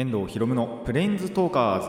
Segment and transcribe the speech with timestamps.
[0.00, 1.88] 遠藤博夢のプレインズトーカーズ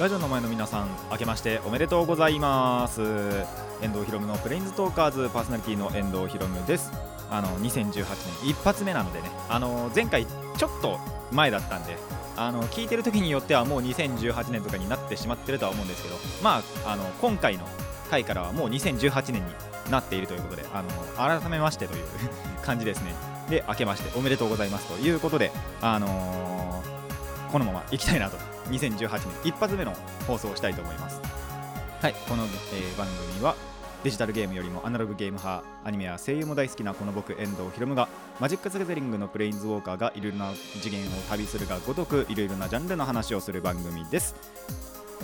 [0.00, 3.00] ラジオの前の皆さん明けましておめでとうございます。
[3.82, 7.09] 遠藤博夢のプレインズトーカーズパーソナリティの遠藤博夢です。
[7.30, 8.04] あの2018
[8.42, 10.98] 年一発目なのでねあの前回ちょっと
[11.32, 11.96] 前だったんで
[12.36, 17.66] あの聞いてる時によってはもう2018年とかになってしまってるとは思うんですけどまああの今回の
[18.10, 19.42] 回からはもう2018年に
[19.90, 22.04] なっているということであの改めましてという
[22.62, 23.14] 感じですね。
[23.48, 24.86] で明けましておめでとうございます。
[24.86, 25.50] ということで
[25.80, 28.36] あのーこのまま行きたいなと。
[28.68, 29.92] 2018年一発目の
[30.28, 31.20] 放送をしたいと思います。
[32.00, 32.14] はい。
[32.28, 33.56] この、えー番組は
[34.02, 44.34] デジタルゲームよりもアナログゲーム派アニメや声優も大好きなこの僕遠藤ひろむがマジック・ザ・ギャザリングのプレインズウォーカーがいろいろな次元を旅するがごとくいろいろなジャンルの話をする番組です。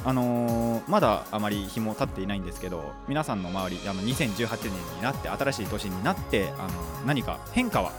[0.05, 7.93] あのーまだあまり日も経っていないんですけど皆さんの周りあの2018年になって新しい年になってあの何か変化は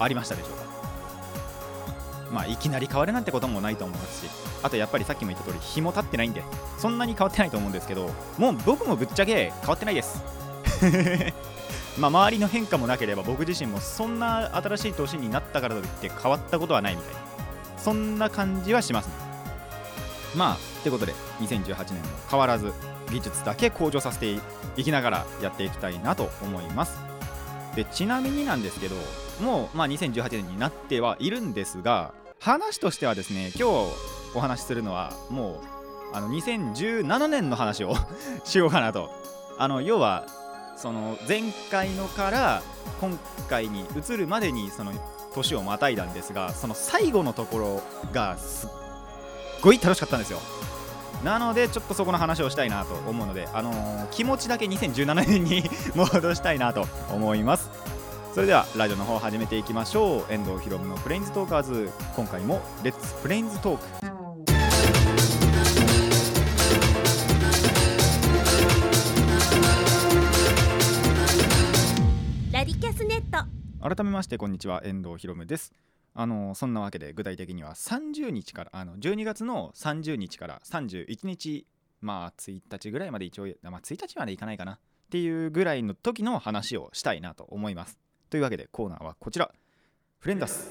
[0.00, 0.71] ありましたでしょうか？
[2.32, 4.30] まあいきなり変わるなんてこともないと思いますし
[4.62, 6.42] あとやっぱりさっきも言った通り日も経ってないんで
[6.78, 10.22] そんなに変わってないと思うんですけどもう僕もぶっちゃけ変わってないです。
[11.98, 17.20] まあ周りの変化もなければ僕自身もそんな新しい年になったからといって変わったことはないみたいな
[17.76, 19.12] そんな感じはしますね。
[20.34, 22.72] まあってことで2018年も変わらず
[23.10, 24.40] 技術だけ向上させて
[24.76, 26.98] いきながらやっていきたいなと思います。
[27.76, 28.96] でちなみになんですけど
[29.40, 33.86] もう、まあ、2018年になってはいるんですが話としてはですね今日
[34.34, 35.60] お話しするのはも
[36.12, 37.94] うあの2017年の話を
[38.44, 39.10] しようかなと。
[39.58, 40.26] あの要は
[40.76, 42.62] その前回のから
[43.00, 43.16] 今
[43.48, 44.92] 回に移るまでにその
[45.34, 48.70] 年をまたいだんですがその最後のところがすっ
[49.60, 50.40] ごい楽しかったんですよ。
[51.22, 57.70] なのでちょっとそこの話をしたいなと思うので、あのー気持ちだけ2017年に 戻したいなと思います。
[58.32, 60.32] それではラジオの方始めていきましょう。
[60.32, 61.90] 遠藤ひろむのプレインズトーカーズ。
[62.16, 64.06] 今回も Let's プレインズトーク
[72.52, 73.46] ラディキャスネット。
[73.86, 74.80] 改めましてこんにちは。
[74.82, 75.74] 遠藤ひろむです。
[76.14, 81.66] あのそんなわけで具体的には30日からあの12月の30日から31日
[82.00, 84.72] まあ1日ぐらいまで一応まあ1日までいかないかな。
[84.72, 84.78] っ
[85.12, 87.98] ていうぐらいの時の話をしたいなと思います
[88.32, 89.52] というわけでコーナーはこちら。
[90.18, 90.70] フレンダス。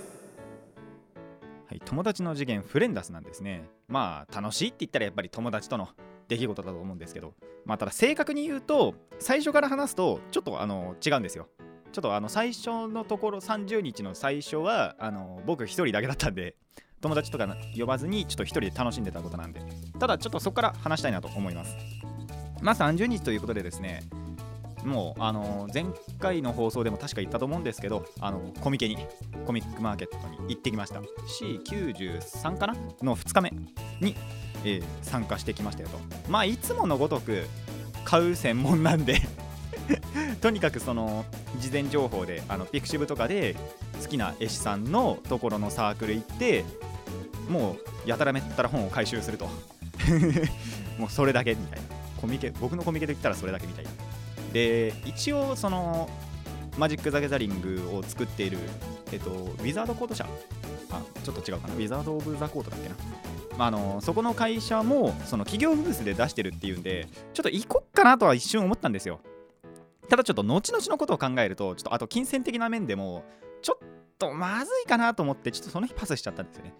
[1.67, 3.69] はい友達の次元フレンダスなんですね。
[3.88, 5.89] まあ楽しいって言ったらやっぱり友達との
[6.27, 7.35] 出来事だと思うんですけど。
[7.66, 11.49] まあただ正確に言うと最初から話すとちょっとあの違うんですよ。
[11.91, 16.55] ちょっとあの最初のところ30日の最初はあの僕一人だけだったんで
[16.99, 17.47] 友達とか
[17.78, 19.61] 呼ばずにちょっと一人で楽しんでたことなんで。
[19.99, 21.78] ただちょっとそこから話したいなと思います。
[22.59, 24.01] まあ30日ということでですね
[24.84, 25.86] もうあの前
[26.19, 28.97] 回の放送でも確か言ったと思うんですけどあのコミケに
[29.46, 31.02] コミックマーケットに行ってきました。
[31.02, 32.75] C93 かな？
[33.02, 33.52] の2日目
[34.00, 34.16] に、
[34.64, 36.00] えー参加してきましたよと。
[36.30, 37.46] まあいつものごとく
[38.06, 39.22] 買う専門なんで
[40.41, 41.25] とにかくその
[41.59, 43.56] 事前情報であのピクシブとかで
[44.02, 46.66] 好きな絵師さんのところのサークル行って
[47.50, 49.47] もうやたらめったら本を回収すると。
[50.97, 51.86] もうそれだけみたいな。
[52.20, 53.91] コミケ僕のコミケで言ったらそれだけみたいな。
[54.53, 56.09] で一応その
[56.78, 58.57] マジック・ザ・ギャザリングを作っている
[59.12, 60.25] えっとウィザードコード社。
[60.94, 61.73] あちょっと違うかな。
[61.75, 62.95] ウィザード・オブ・ザ・コードだっけな。
[63.57, 69.19] まあ、あのそこの会社もその企業ブースで出してるっていうんでちょっと行こっかなとは一瞬思ったんですよ。
[70.09, 73.23] ただちょっと後々のことを考えるとちょっとあと金銭的な面でも
[73.61, 76.73] ちょっとまずいかなと思ってちょっとその日パスしちゃったんですよね。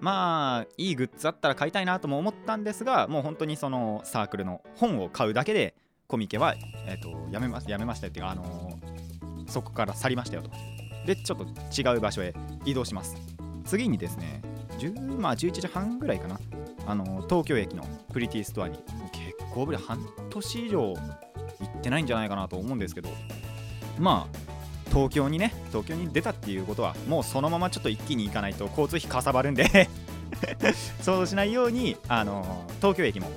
[0.00, 5.74] まあいいグッズあったら買いたいなとも思ったんですがもう本当にそのサークルの本を買うだけで
[6.10, 6.56] コミケは、
[6.86, 9.00] えー、とやめますやめましたよっていうか、あのー
[9.50, 10.50] そこから去りましたよと。
[11.06, 11.44] でちょっと
[11.80, 12.32] 違う場所へ
[12.64, 13.16] 移動します。
[13.64, 14.42] 次にですね
[14.78, 16.40] 10、まあ、11時半ぐらいかな。
[16.86, 18.78] あの東京駅のプリティストアに
[19.12, 19.98] 結構ぶり半
[20.30, 20.96] 年以上行
[21.66, 23.10] ってないんじゃないかなと思うんですけど。
[23.98, 24.50] まあ
[24.88, 29.88] 東京にね東京に出たっていうことはもうそのままちょっと一気に行かないと交通費かさばるんで。
[31.02, 33.30] そうしないようにあの東京駅も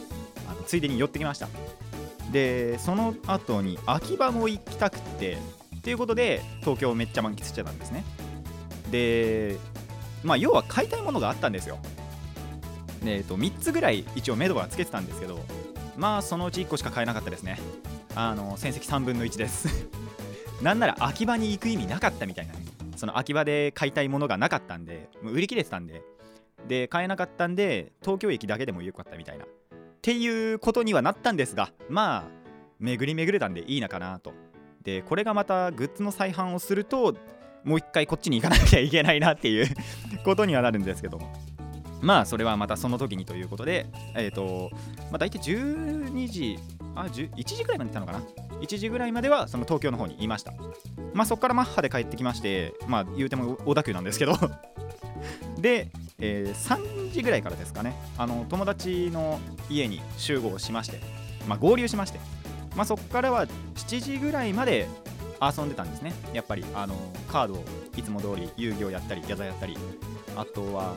[0.48, 1.48] あのついでに寄ってきました。
[2.34, 5.38] でその後に秋葉も行きたくて
[5.78, 8.04] っていうことで東京をめっちゃ満喫してたんですね。
[8.90, 9.58] で
[10.24, 11.78] まあ要は買いたいものがあったんですよ。
[13.04, 15.40] で、えっと3つぐらい一応目処はつけてたんですけど
[15.96, 17.60] まあそのうち1個しか買えなかったですね。
[18.16, 19.88] あの戦績3分の1です。
[20.62, 22.60] なんなら秋葉に行く意味なかったみたいなね。
[22.96, 26.02] その秋葉で買いたいものがなかったんで売り切れてたんで。
[26.68, 29.46] で買えなかったんで東京駅だけでもよかったみたいな。
[30.04, 32.44] っていうことにはなったんですがまあ
[32.78, 34.34] 巡り巡れたんでいいのかなと。
[34.84, 37.16] でこれがまたグッズの再販をすると
[37.64, 39.68] もう一回こっちに行かなきゃいけないなっていう
[40.26, 41.32] ことにはなるんですけども。
[42.02, 44.72] まあそれはまたその時にということでえっ、ー、と
[45.10, 46.60] まあ大体12時
[46.96, 48.20] あ1時ぐらいまで行ったのかな
[48.60, 50.52] ？1時ぐらいまではその東京の方にいました。
[51.14, 54.34] まあそこからマッハで帰ってきましてまあ言うても小田急なんですけど。
[55.60, 55.92] で、
[56.26, 57.94] えー、3時ぐらいからですかね。
[58.18, 61.02] あの友達の家に集合しまして
[61.48, 62.20] まあ合流しまして
[62.78, 64.88] まあそこからは7時ぐらいまで
[65.42, 66.14] 遊んでたんですね。
[66.34, 66.96] やっぱりあの
[67.28, 67.64] カードを
[67.98, 69.78] いつも通り遊戯をやったりギャザーやったり
[70.38, 70.96] あとは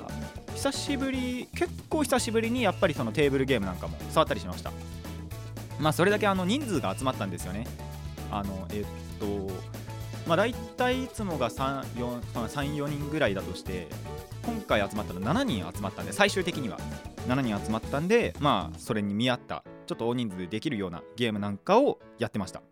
[0.55, 4.70] 久しぶり結構久しぶりにやっぱりそのテーブルゲームなんかも触ったりしました。
[5.81, 7.67] まあそれだけあの人数が集まったんですよね。
[8.31, 8.87] あのえっ
[9.19, 9.50] と
[10.26, 13.88] まあ大体いつもが34人ぐらいだとして
[14.44, 16.78] 今回集まったの7人集まったんで最終的には
[17.28, 22.62] 7人集まったんでまあそれに見合ったちょっと大人数でできるようなゲームなんかをやってました。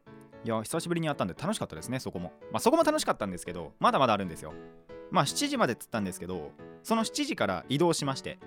[0.44, 2.32] いや久しぶりにやったんで楽しかったですねそこも。
[2.50, 4.52] まあそこも楽しかったんですけどまだまだあるんですよ。
[5.10, 6.50] まあ7時までっつったんですけど
[6.82, 8.38] その7時から移動しまして、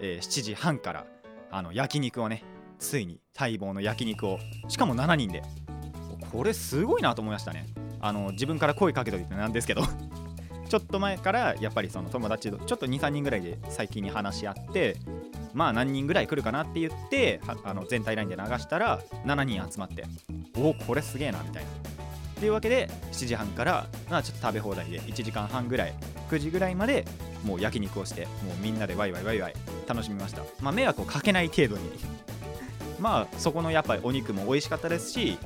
[0.00, 1.06] えー、7時半から
[1.50, 2.44] あの焼肉をね
[2.78, 4.38] ついに待望の焼肉を。
[4.68, 5.42] しかも7人で。
[6.32, 7.66] これすごいなと思いましたね。
[8.04, 9.82] あの自分から声かけといてなんですけど
[10.68, 14.98] ちょっと前からやっぱりその友達とちょっと23人ぐらいで最近に話し合って
[15.54, 20.04] まあ何人ぐらい来るかなって言ってあの全体ラインで流したら7人集まって
[20.58, 21.70] おおこれすげえなみたいな。
[22.38, 25.94] というわけで7時半から、まあ、ちょっと食べ放題で1時間半ぐらい
[26.28, 27.06] 9時ぐらいまで
[27.42, 29.54] もう焼肉をしてもうみんなでワイワイワイワイ
[29.86, 30.42] 楽しみました。
[30.60, 31.90] まあ迷惑をかけない程度に。
[33.00, 35.38] まあそこのやっぱりお肉も美味しかったですし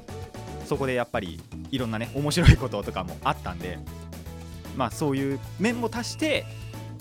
[0.68, 3.78] そこでやっぱりいろんなね面白いこととかもあったんで
[4.76, 6.44] まあそういう面も足して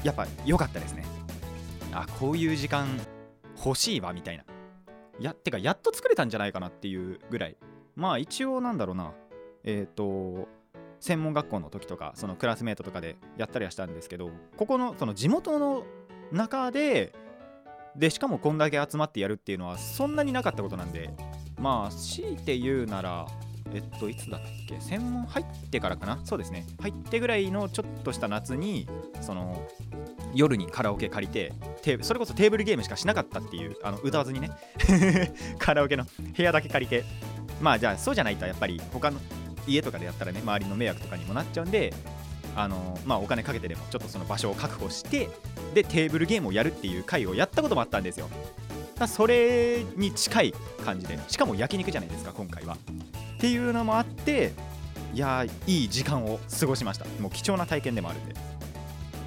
[0.04, 1.06] やっぱ良かったですね。
[1.92, 2.88] あこういう時間
[3.64, 4.46] 欲しいわみたいな。
[5.20, 7.58] やってかやっと作れたんじゃないかなっていうぐらい。
[7.96, 9.12] まあ一応なんだろうな。
[9.64, 10.48] えっ、ー、と
[11.00, 15.84] 専門学校の時とかそのクラスメートとかでやったりはしたんですけどここのその地元の
[16.32, 17.14] 中で
[17.96, 21.10] でしかもこんだけ集まってやるっていうのはそんなになかったことなんで
[21.60, 23.28] まあ強いて言うなら
[23.74, 24.80] えっといつだっけ？
[24.80, 26.20] 専門入ってからかな？
[26.24, 26.66] そうですね。
[26.82, 28.88] 入ってぐらいのちょっとした夏に
[29.22, 29.68] その
[30.34, 31.54] 夜にカラオケ借りて
[32.04, 34.52] それこそテーブルゲームしかしなかったっていうあの歌わずにね。
[35.60, 36.06] カラオケの
[36.36, 37.04] 部屋だけ借りて。
[37.60, 39.20] まあじゃあそうじゃないとやっぱり他の
[39.66, 41.92] 家とかでやったらね周りの迷惑とかにもなっちゃうんで
[42.56, 45.28] あのまあお金かけてでもちょっとその場所を確保して
[45.74, 48.30] でテーブルゲームをやるっていう回をやったこともあったんですよ。
[49.08, 50.54] それに近い
[50.86, 52.78] 感じでしかも焼肉じゃないですか今回は。
[53.38, 54.52] っていうのもあって
[55.14, 57.06] いやいい時間を過ごしました。
[57.22, 58.36] もう貴重な体験でもあるんで。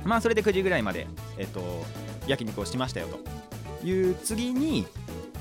[0.05, 1.07] まあそれで9時ぐらいまで
[1.39, 1.85] えっと
[2.27, 3.09] 焼肉をしましたよ
[3.81, 4.87] という次に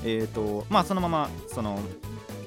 [0.04, 1.80] えっとまあそのままその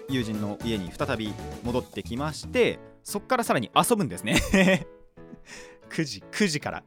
[0.09, 1.33] 友人の家に再び
[1.63, 4.35] 戻ってきましてそっからさらに遊ぶんですね。
[5.89, 6.83] 9時9時から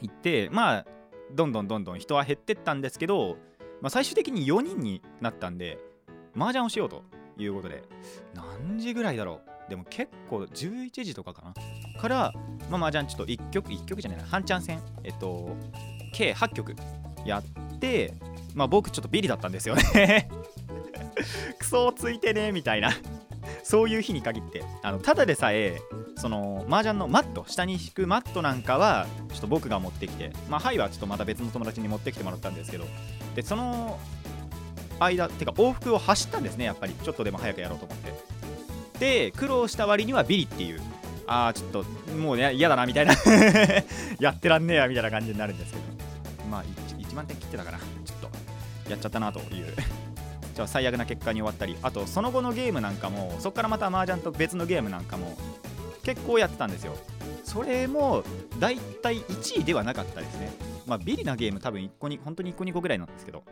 [0.00, 0.86] 行ってまあ
[1.32, 3.36] どんどんどんどん人は減ってったんですけど、
[3.80, 5.78] まあ、最終的に4人になったんで
[6.34, 7.04] 麻雀をしようと。
[7.42, 7.82] いうことで
[8.34, 9.70] 何時ぐらいだろう？
[9.70, 12.00] でも結構11時とかかな。
[12.00, 12.32] から、
[12.70, 14.26] まあ、麻雀ちょっと1曲1曲じゃないな。
[14.26, 14.80] 半チャン戦。
[15.04, 15.56] えっと
[16.12, 16.74] 計8曲
[17.24, 18.14] やって
[18.54, 20.28] まあ僕ちょっとビリだったんですよね。
[21.58, 22.90] クソついてねみたいな。
[23.62, 24.64] そういう日に限って。
[24.82, 25.80] あのただでさえ
[26.16, 32.86] その麻雀のマット下に引くマットなんかはちょっと僕が持ってきてまあはいはちょっとまた別の友達に持ってきてもらったんですけど。
[33.34, 33.98] でその
[35.00, 36.92] 間てか往復を走ったんですねやっぱり。
[36.92, 38.12] ちょっとでも早くやろうと思って。
[38.98, 40.80] で苦労した割にはビリっていう。
[41.26, 43.14] ああちょっともうね嫌だなみたいな。
[44.20, 45.84] やってらんねえやみたいな感じになるんですけど。
[46.50, 47.84] まあ 1, 1万点切ってたからちょ
[48.28, 48.30] っ
[48.84, 49.74] とやっちゃったなという。
[50.54, 51.76] じゃあ最悪な結果に終わったり。
[51.82, 55.36] あとその後のゲームなんかもそこからまた麻雀と別のゲームなんかも
[56.02, 56.96] 結構やってたんですよ。
[57.44, 58.22] それも
[58.58, 60.52] だいたい1位ではなかったですね。
[60.86, 63.44] まあビリなゲーム多分1個に本当に1個2個ぐらいなんですけど。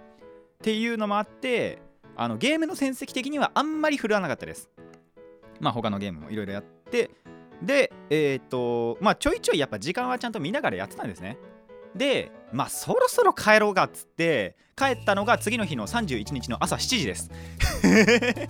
[0.59, 1.79] っていうのもあって
[2.17, 4.69] あのゲームの戦績的にはあんまり振るわなかったです。
[5.61, 7.11] まあ他のゲームもいろいろやって。
[7.63, 11.39] でえっ、とまあちょいちょいやっぱ時間はちゃんと見ながらやってたんですね。
[11.95, 17.31] でまあそろそろ帰ろうかっつって帰ったのが次の日の31日の朝7時です。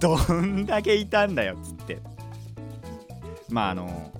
[0.00, 1.98] どんだけいたんだよっつって。
[3.50, 4.10] まああの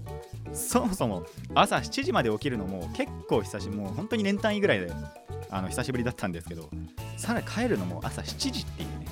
[0.52, 4.92] そもそも朝7時まで起きるのも結構久しぶりもう本当に年単位ぐらいで
[5.54, 6.68] あの久しぶりだったんですけど
[7.16, 9.06] さらに帰るのも朝7時っていうね。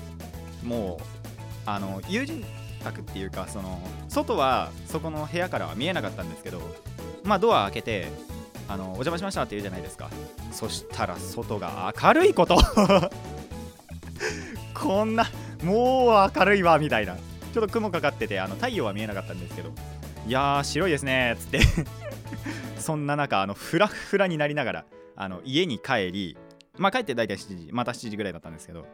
[0.64, 1.04] もう
[1.66, 2.44] あの友人
[2.82, 6.60] 覚っていうかその外はそこの部屋からは見えなかったんですけど
[7.22, 8.08] まあドア開けて
[8.68, 10.10] あのお邪魔しましたって言うじゃないですか。
[10.50, 12.58] そしたら外が明るいこと。
[14.74, 15.30] こんな
[15.62, 17.16] もう明るいわみたいな。
[17.54, 19.70] ちょっと雲かかっててあの太陽は見えなかったんですけど
[20.26, 21.60] いやー白いですねっつって。
[22.80, 24.84] そんな中あのフラフラになりながら
[25.16, 26.36] あの家に帰り
[26.78, 28.86] まあ帰って大体7時また7時ぐらいだったんですけど。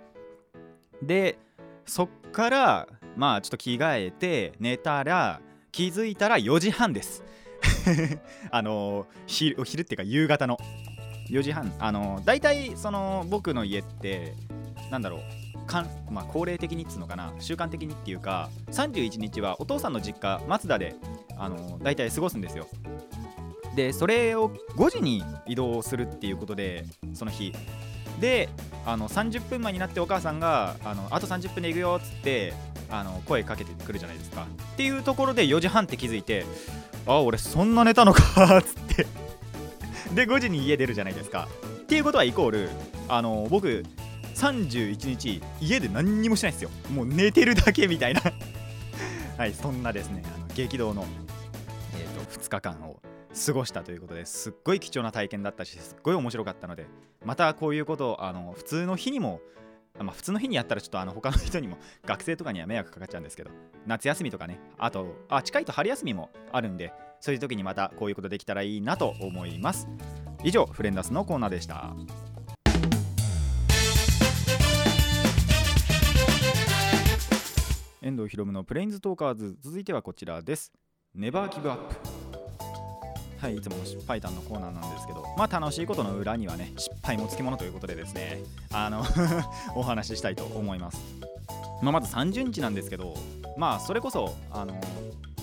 [1.02, 1.38] で
[1.86, 7.22] そっからまあちょっと着替えて寝たら気づいたら4時半です。
[8.50, 10.58] あの昼昼っていうか夕方の。
[11.30, 11.72] 4時半。
[11.78, 14.34] あの大体その僕の家って
[14.90, 15.20] なんだろう。
[15.66, 17.34] かん、まあ、恒例的にっつうのかな。
[17.38, 20.94] 習慣的にっていうか31日はお父さんの実家松田で
[21.36, 22.66] あの大体過ごすんですよ。
[23.78, 27.52] でそれを5時に移動するっていうことでその日。
[28.18, 28.48] で
[28.84, 32.52] あの30分前になってお母さんがあのあと30分で行くよっつって
[32.90, 34.48] あの声かけてくるじゃないですか。
[34.72, 36.44] っていうところで4時半って気づいて
[37.06, 39.06] あ俺そんな寝たのかっつって。
[40.12, 41.46] で5時に家出るじゃないですか。
[41.62, 42.70] っていうことはイコール
[43.06, 43.84] あの僕
[44.34, 46.70] 31日家で何にもしないんですよ。
[46.92, 48.22] もう寝てるだけみたいな。
[49.36, 51.06] はいそんなですねあの激動の、
[51.94, 53.00] えーと、2日間を
[53.46, 56.86] 過ごしたということですっごい貴重な体験だったしすっごい面白かったので
[57.24, 59.40] またこういうことをあの普通の日にも
[60.04, 61.76] まあ、普通の日にやったらちょっとあの他の人にも
[62.06, 63.50] 学生とかには迷惑かかっちゃうんですけど
[63.86, 69.88] 夏休みとかねあとあ近いと春休みもあるんでそういう時にまたこういうことできたらいいなと思います。
[70.44, 71.94] 以上フレンダスのコーナーでした。
[78.00, 80.72] 遠藤ひろむのプレインズトーカーズ続いてはこちらです。
[81.14, 82.17] ネバーギブアップ
[83.40, 88.40] はい、いつもの失敗談のコーナーなんですけど、まあ楽しいことの裏にはね、失敗もつきものということでですね、
[88.72, 89.04] あの
[89.76, 90.98] お話ししたいと思います。
[91.80, 93.14] まあ、まず30日なんですけど、
[93.56, 94.80] まあそれこそ、あの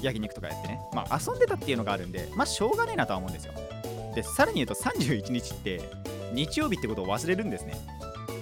[0.02, 3.54] 焼肉とかやってね、まあ遊んでたっていうのがあるんで、まあしょうがねえなとは思うんですよ。
[4.14, 5.82] で、さらに言うと31日って
[6.34, 7.76] 日曜日ってことを忘れるんですね。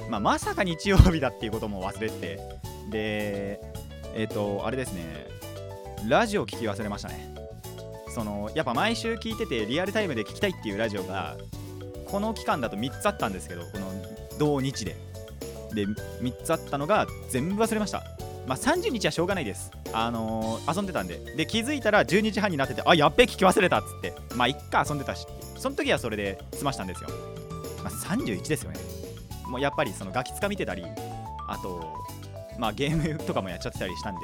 [0.09, 2.39] まあまさか日曜日だっていうことも忘れて、
[2.89, 3.61] で、
[4.15, 5.27] えっ、ー、と、あれですね、
[6.07, 7.32] ラジオ聞き忘れましたね。
[8.13, 11.35] そのやっぱ毎週聞いててリアルタイムで聞きたいっていうラジオが
[12.05, 13.91] この期間だと3つあったんですけどこの
[14.37, 14.95] 同日で。
[15.73, 18.03] で3つあったのが全部忘れました。
[18.45, 19.71] まあ30日はしょうがないです。
[19.91, 21.17] あのー、遊んでたんで。
[21.35, 24.13] で気づいたら12時半になっててあやっべ聞き忘れたっつって。
[24.35, 25.25] まあいっか遊んでたし。
[25.57, 27.09] その時はそれで済ましたんですよ、
[27.83, 28.79] まあ、31ですよね。
[29.47, 30.83] もうやっぱりそのガキつか見てたり
[31.47, 31.93] あと
[32.59, 34.21] まあゲームとかもやっちゃってたりしたんで。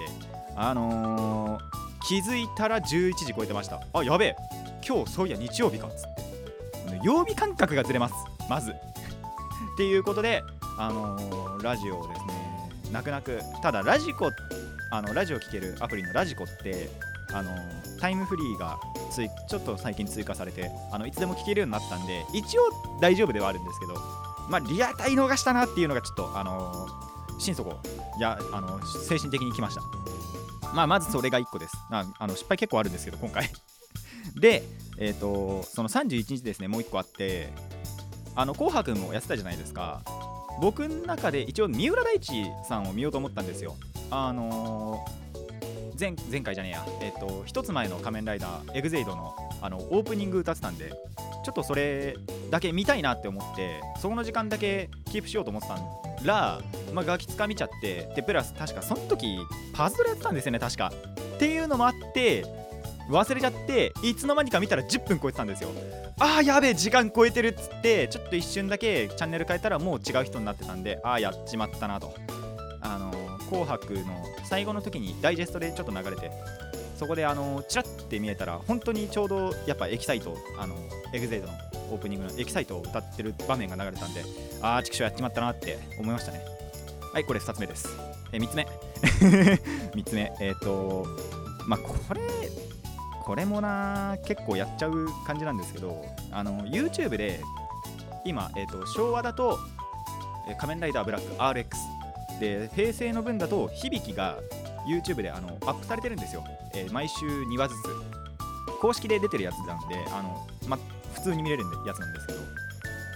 [0.55, 1.78] あのー、
[2.09, 3.79] 気づいたら11時超えてました。
[3.93, 4.35] あやべえ。
[4.83, 6.99] 今日そういや日曜日かっつって。
[7.03, 8.15] 曜日感覚がずれます。
[8.49, 8.71] まず。
[8.73, 8.75] っ
[9.77, 10.41] ていうことで
[10.79, 13.39] あのー、ラジオをですね泣く泣く。
[13.61, 14.31] ただラジコ
[14.89, 16.89] あのラジオ聴けるアプリのラジコって
[17.31, 18.79] あのー、タイムフリーが
[19.11, 23.93] ついちょっと最近追加されてあのいつでも聴けるようになったんで一応大丈夫ではあるんですけど
[24.49, 27.79] まあリアタイ逃したなっていうのがちょっとあのー、心底
[28.17, 29.83] いやあの精神的にきました。
[30.73, 31.77] まあ、まずそれが1個です。
[31.91, 33.49] ああの失敗結構あるんですけど、今回
[34.39, 34.63] で、
[34.97, 37.51] え、ー、と、その31日ですね、もう1個あって、
[38.35, 40.01] あの、紅白もやってたじゃないですか。
[40.61, 43.75] 僕の中で一応、三浦大知さんを見ようと思ったんですよ。
[44.11, 50.89] あのー、前前回じゃねえや、えっ、ー、と、一つ前の仮面ライダー、エグゼイドのあのオープニング歌ってたんで、
[51.43, 52.15] ちょっとそれ
[52.49, 56.61] だけ見たいなって思って、そこの時間だけキープしようと思ってたんら、
[56.93, 59.37] まあ、ガキつかみちゃってでプラス確かその時
[59.73, 60.91] パズルやってたんですよね確か。
[61.35, 62.45] っていうのもあって
[63.09, 65.69] 忘れちゃっていつの間にか見たら10分超えてたんですよ。
[66.19, 72.13] ああやべえ時間超えてるっつってちょっと一瞬だけチャンネル変えたらもう違う人になってたんでああやっちまったなと。
[72.81, 73.11] あの
[73.49, 76.31] 紅白の最後の時にダイジェストでちょっと流れて
[76.99, 80.75] そこであのチラッて見えたら本当にちょうどやっぱエキサイトあの
[81.13, 81.53] エグゼイドの
[81.91, 84.21] オープニングのエキサイトを歌ってる場面が流れたんで
[84.61, 86.43] ああ畜生やっちまったなって思いましたね。
[87.13, 87.87] はいこれ2つ目です。
[88.33, 88.67] え3つ目。
[89.95, 90.33] 3つ目。
[90.41, 91.07] えっ、ー、と
[91.67, 92.21] まあこれ
[93.23, 97.39] これもな結構やっちゃう感じなんですけどあの YouTube で
[98.25, 99.57] 今、えーと、昭和だと、
[100.49, 104.37] え仮面ライダーブラック RX で平成の分だと響が
[104.89, 106.43] YouTube であのアップされてるんですよ、
[106.73, 107.79] えー、毎週2話ずつ。
[108.81, 110.77] 公式で出てるやつなんであの、ま、
[111.13, 112.39] 普通に見れるやつなんですけど。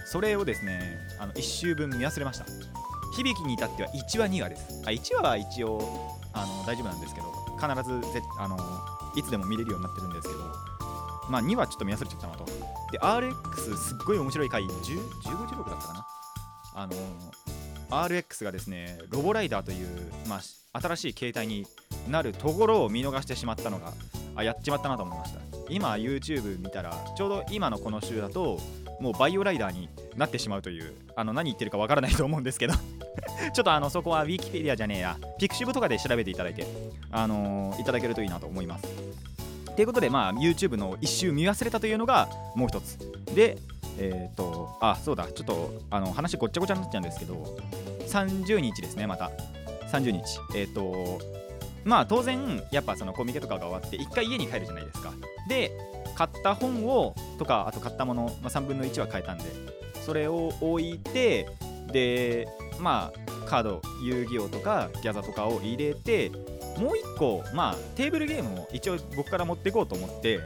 [0.06, 2.44] それをですねあの1週分見忘れました。
[3.16, 4.82] 響きに至っては1話2話です。
[4.86, 8.56] あ1話は一応あの大丈夫なんですけど必ずぜあの
[9.16, 10.40] いつでも見れるようになってるんですけど
[11.30, 12.44] まあ2話ちょっと見忘れちゃったなと。
[12.92, 16.06] で RX すっごい面白い回10 15 16だったかな。
[16.76, 16.92] あの
[18.02, 19.88] RX がですねロボライダーという、
[20.28, 21.66] まあ、新しい形態に
[22.08, 23.92] なるところを見逃してしまったのが
[24.36, 25.40] あやっちまったなと思いました。
[25.70, 28.58] 今 YouTube 見たらちょうど今のこの週だと
[29.00, 32.74] もうバイオライダーになってしまうというあの何言ってるかわからないと思うんですけど。
[33.52, 35.18] ちょっとあのそこは Wikipedia じゃねえや。
[35.38, 36.66] ピクシブとかで調べていただいて、
[37.10, 38.86] あのーいただけるといいなと思います。
[39.74, 42.98] ということで、まあ、YouTube の一周見忘れたというのがもう一つ。
[43.34, 43.58] で
[43.98, 47.56] えっ、とあそうだちょっとあの話ごっちゃごちゃになっちゃうんですけど
[48.08, 49.30] 30日ですねまた。
[49.92, 50.24] 30日
[50.56, 51.20] えっ、と
[51.84, 55.12] まあ当然やっぱそのコミケとかが終わって1回家に帰るじゃないですか。
[55.48, 55.70] で
[56.14, 59.44] 買った本をとかあと買ったもの、まあ、3分の1は買えたんで
[60.04, 61.48] それを置いて
[61.92, 62.48] で
[62.78, 66.30] まあカード遊戯王とかギャザとかを入れて
[66.78, 70.40] もう1個まあテーブルゲームを一応僕から持っていこうと思って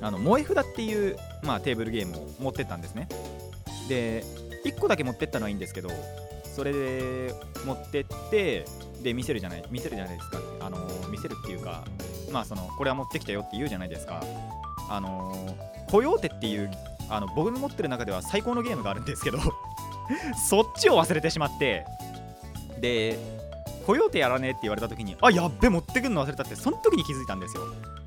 [0.00, 3.08] あの萌え札っていう、まあ、テーブルゲームを持ってったんですね。
[3.88, 4.24] で
[4.64, 5.90] 1個だけ持ってったのはいいんですけど
[6.54, 7.34] それで
[7.64, 8.64] 持ってって
[9.02, 10.38] で見せるじゃない見せるじゃないですか。
[10.60, 11.84] あの見せるっていうか
[12.32, 14.22] まあそのこれは持ってきたよって言うじゃないですか。
[14.88, 15.56] あの
[15.88, 16.70] コヨーテっていう
[17.08, 19.38] あの僕の持ってる中では最高のゲームがあるんですけど
[20.48, 21.84] そっちを忘れてしまって
[22.80, 23.18] で
[23.86, 27.62] コヨーテやらねえって言われた時にあやっべ持ってくんの忘れたってその時に気づいたんですよ。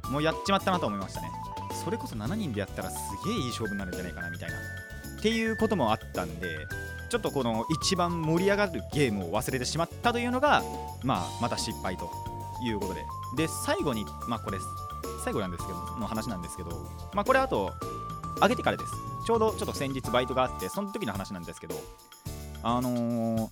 [0.10, 1.30] もうやっちまったなと思いましたね。
[1.84, 4.58] それこそ7人でやったらすげえいい勝負になるんじゃないかなみたいな。
[5.18, 6.48] っていうこともあったんで
[7.10, 10.64] ちょっとこの一番盛り上がるゲームを忘れてしまったというのが
[11.04, 12.10] まあまた失敗と
[12.64, 13.04] いうことで。
[13.38, 14.58] で最後にまあこれ
[15.24, 16.70] 最後なんですけどの話なんですけど
[17.14, 17.74] まあこれあと
[18.42, 18.92] 上げてからです。
[19.26, 21.76] ちょうどちょっと先日バイトがあってその時の話なんですけど
[22.64, 23.50] あのー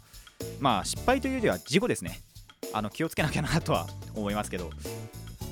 [0.60, 2.22] まあ失敗というよりは事故ですね。
[2.74, 4.70] あの気をつけなきゃなとは思いますけど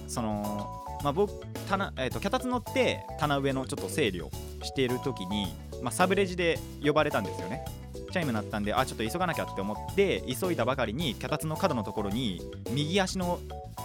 [0.07, 4.31] そのまあ僕棚、えー、と脚立乗って棚上のちょっと整理を
[4.63, 7.63] している時に、まあ、サブレジで呼ばれたんですよね。
[8.11, 13.39] チャイム鳴ったんであちょっと急がなきゃって思って急いだばかりに脚立の角のところに右足の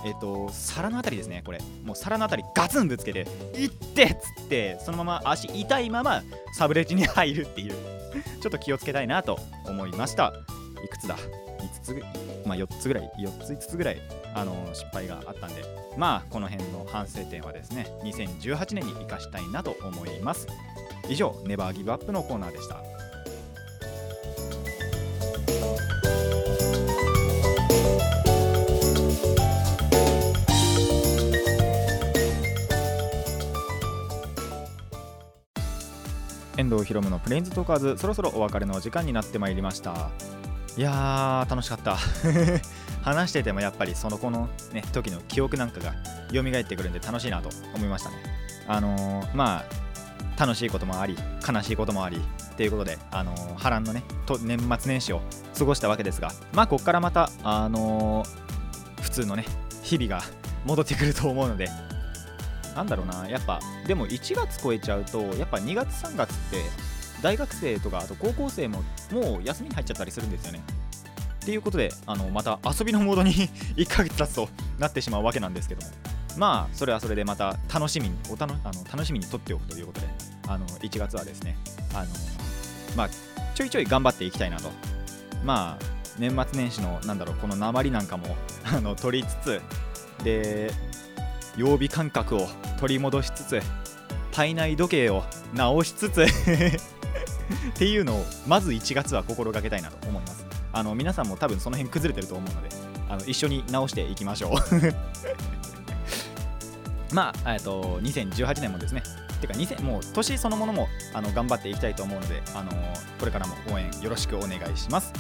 [0.06, 1.58] えっ、と皿のあたりですねこれ。
[1.84, 6.22] もう皿のあたりガツンぶつけて「いって!」っつってそのまま足痛いまま
[6.56, 7.74] サブレジに入るっていう。
[8.40, 10.32] ちょっと気をつけたいなと思いました。
[10.82, 11.94] いくつだ？5つ
[12.46, 14.00] まあ4つぐらい4つ5つぐらい
[14.34, 15.64] あの失敗があったんで
[15.96, 20.46] まあこの辺の反省点はですね2018年に生かしたいなと思います。
[21.08, 22.76] 以上ネバーギブアップのコーナーでした。
[36.56, 40.10] 遠藤ひろむのプレインズトーカーズそろそろお別れの時間になってまいりました。
[40.76, 41.96] いやー楽しかった。
[43.02, 45.94] 話しててもやっぱりその子のね時の記憶なんかが
[46.32, 48.16] 蘇ってくるんで楽しいなと思いましたね。
[48.66, 49.90] あのーまあ
[50.38, 55.20] 楽しいこともあり悲しいこともありっていうことで、あのー波乱のねと年末年始を
[55.58, 59.44] 過ごしたわけですがまあここからまたあのー普通のね
[59.82, 60.22] 日々が
[60.64, 61.68] 戻ってくると思うので
[62.74, 66.62] なんだろうなやっぱでも1月超えちゃうとやっぱ2月3月って
[67.22, 70.60] 大学生とかあと高校生ももう休みに入っちゃったりするんですよね。
[71.42, 73.32] っていうことであのまた遊びのモードに
[73.76, 74.48] 1ヶ月経つと
[74.78, 75.92] なってしまうわけなんですけども。
[76.36, 80.06] まあそれはそれでまた楽しみにおたのあの楽しみにとっておくということで
[80.46, 81.56] あの1月はですね
[81.92, 82.06] あの
[82.96, 83.08] まあ
[83.54, 84.70] ちょいちょい頑張っていきたいなと。
[85.44, 85.84] まあ
[86.18, 89.60] 年末年始のなんだろうこの鉛なんかも あの取りつつ
[90.22, 90.72] で
[91.56, 92.48] 曜日感覚を
[92.78, 93.62] 取り戻しつつ
[94.32, 95.24] 体内時計を
[95.54, 96.26] 直しつつ っ
[97.74, 100.49] ていうのをまず1月は心がけたいなと思います。
[100.72, 102.68] あの皆さんも多分その辺崩れてると思うので
[103.08, 104.52] あの一緒に直していきましょう。
[107.14, 109.02] まあ、えっと2018年もですね。
[109.40, 112.70] てか2000もう年そのものもあの頑張っていきたいと思うのであの
[113.18, 115.12] これからも応援よろしくお願いします。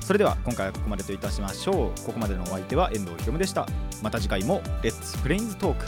[0.00, 2.04] それでは今回はここまでといたしましょう。
[2.04, 3.66] ここまでのお相手は遠藤ひろむでした。
[4.02, 5.86] また次回もレッツフレインズトーク